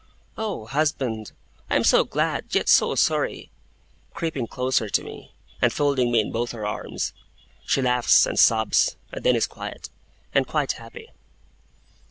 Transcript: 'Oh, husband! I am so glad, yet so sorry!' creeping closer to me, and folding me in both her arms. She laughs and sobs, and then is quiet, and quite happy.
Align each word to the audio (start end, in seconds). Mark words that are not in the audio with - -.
'Oh, 0.35 0.65
husband! 0.65 1.31
I 1.69 1.75
am 1.75 1.83
so 1.83 2.03
glad, 2.03 2.45
yet 2.55 2.67
so 2.67 2.95
sorry!' 2.95 3.51
creeping 4.15 4.47
closer 4.47 4.89
to 4.89 5.03
me, 5.03 5.31
and 5.61 5.71
folding 5.71 6.11
me 6.11 6.19
in 6.21 6.31
both 6.31 6.53
her 6.53 6.65
arms. 6.65 7.13
She 7.67 7.83
laughs 7.83 8.25
and 8.25 8.39
sobs, 8.39 8.95
and 9.11 9.23
then 9.23 9.35
is 9.35 9.45
quiet, 9.45 9.91
and 10.33 10.47
quite 10.47 10.71
happy. 10.71 11.11